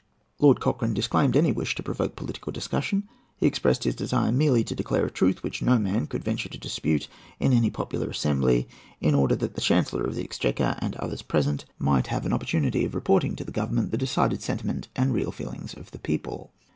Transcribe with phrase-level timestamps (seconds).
[0.39, 3.07] Lord Cochrane disclaimed any wish to provoke political discussion.
[3.37, 6.57] He expressed his desire merely to declare a truth which no man could venture to
[6.57, 7.07] dispute
[7.39, 8.67] in any popular assembly,
[8.99, 12.83] in order that the Chancellor of the Exchequer, and others present, might have an opportunity
[12.83, 16.51] of reporting to Government the decided sentiment and real feeling of the people.